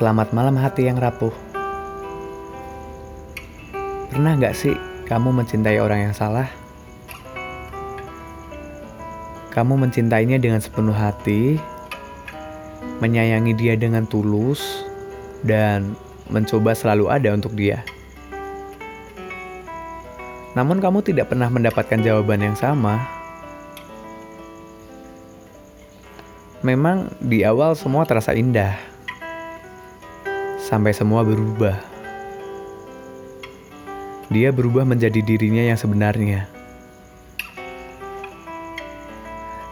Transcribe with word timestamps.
Selamat 0.00 0.32
malam 0.32 0.56
hati 0.56 0.88
yang 0.88 0.96
rapuh. 0.96 1.28
Pernah 4.08 4.32
gak 4.40 4.56
sih 4.56 4.72
kamu 5.04 5.28
mencintai 5.28 5.76
orang 5.76 6.08
yang 6.08 6.16
salah? 6.16 6.48
Kamu 9.52 9.76
mencintainya 9.76 10.40
dengan 10.40 10.64
sepenuh 10.64 10.96
hati, 10.96 11.60
menyayangi 13.04 13.52
dia 13.52 13.76
dengan 13.76 14.08
tulus, 14.08 14.88
dan 15.44 15.92
mencoba 16.32 16.72
selalu 16.72 17.12
ada 17.12 17.36
untuk 17.36 17.52
dia. 17.52 17.84
Namun 20.56 20.80
kamu 20.80 21.04
tidak 21.04 21.28
pernah 21.28 21.52
mendapatkan 21.52 22.00
jawaban 22.00 22.40
yang 22.40 22.56
sama. 22.56 23.04
Memang 26.64 27.12
di 27.20 27.44
awal 27.44 27.76
semua 27.76 28.08
terasa 28.08 28.32
indah 28.32 28.89
sampai 30.70 30.94
semua 30.94 31.26
berubah. 31.26 31.74
Dia 34.30 34.54
berubah 34.54 34.86
menjadi 34.86 35.18
dirinya 35.18 35.66
yang 35.66 35.74
sebenarnya. 35.74 36.46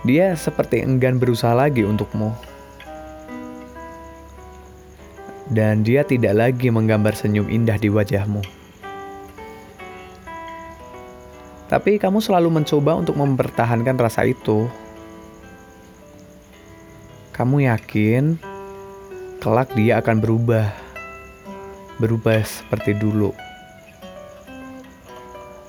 Dia 0.02 0.34
seperti 0.34 0.82
enggan 0.82 1.22
berusaha 1.22 1.54
lagi 1.54 1.86
untukmu. 1.86 2.34
Dan 5.46 5.86
dia 5.86 6.02
tidak 6.02 6.34
lagi 6.34 6.74
menggambar 6.74 7.14
senyum 7.14 7.46
indah 7.46 7.78
di 7.78 7.86
wajahmu. 7.86 8.42
Tapi 11.70 12.02
kamu 12.02 12.18
selalu 12.18 12.58
mencoba 12.58 12.98
untuk 12.98 13.14
mempertahankan 13.14 13.94
rasa 13.94 14.26
itu. 14.26 14.66
Kamu 17.30 17.62
yakin 17.70 18.34
kelak 19.38 19.70
dia 19.78 20.02
akan 20.02 20.18
berubah 20.18 20.87
berubah 21.98 22.40
seperti 22.46 22.94
dulu. 22.94 23.34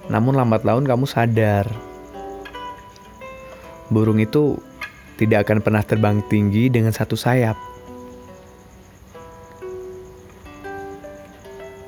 Namun 0.10 0.34
lambat 0.34 0.66
laun 0.66 0.90
kamu 0.90 1.06
sadar, 1.06 1.70
burung 3.94 4.18
itu 4.18 4.58
tidak 5.22 5.46
akan 5.46 5.62
pernah 5.62 5.84
terbang 5.86 6.22
tinggi 6.26 6.70
dengan 6.70 6.94
satu 6.94 7.14
sayap. 7.14 7.58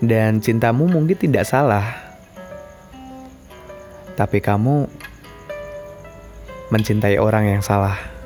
Dan 0.02 0.42
cintamu 0.42 0.89
mungkin 0.89 1.14
tidak 1.14 1.45
salah, 1.45 1.86
tapi 4.17 4.42
kamu 4.42 4.89
mencintai 6.73 7.22
orang 7.22 7.58
yang 7.58 7.62
salah. 7.62 8.21